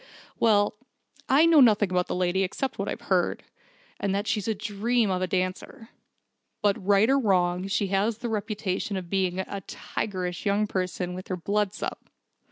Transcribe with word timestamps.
"Well, 0.39 0.77
I 1.29 1.45
know 1.45 1.61
nothing 1.61 1.91
about 1.91 2.07
the 2.07 2.15
lady 2.15 2.41
except 2.41 2.79
what 2.79 2.89
I've 2.89 3.01
heard 3.01 3.43
and 3.99 4.15
that 4.15 4.25
she's 4.25 4.47
a 4.47 4.55
dream 4.55 5.11
of 5.11 5.21
a 5.21 5.27
dancer. 5.27 5.89
But 6.63 6.83
right 6.83 7.07
or 7.07 7.19
wrong, 7.19 7.67
she 7.67 7.89
has 7.89 8.17
the 8.17 8.29
reputation 8.29 8.97
of 8.97 9.11
being 9.11 9.37
a 9.37 9.61
tigerish 9.67 10.43
young 10.43 10.65
person 10.65 11.13
when 11.13 11.21
her 11.29 11.37
blood's 11.37 11.83
up. 11.83 12.09